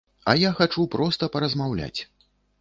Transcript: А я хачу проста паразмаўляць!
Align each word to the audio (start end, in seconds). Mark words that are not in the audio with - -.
А 0.31 0.33
я 0.43 0.51
хачу 0.59 0.85
проста 0.95 1.29
паразмаўляць! 1.37 2.01